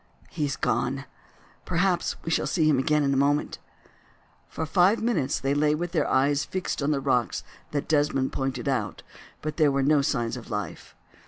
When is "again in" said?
2.79-3.13